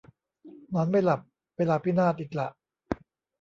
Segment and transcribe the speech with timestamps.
[0.73, 1.21] นอนไม่หลับ
[1.57, 2.47] เวลาพินาศอีกละ